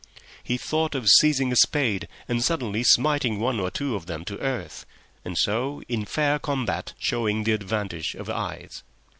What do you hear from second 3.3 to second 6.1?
one or two of them to earth, and so in